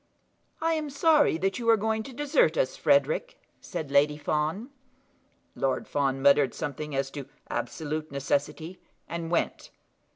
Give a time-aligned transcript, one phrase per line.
[0.59, 4.71] "I am sorry that you are going to desert us, Frederic," said Lady Fawn.
[5.53, 9.69] Lord Fawn muttered something as to absolute necessity, and went.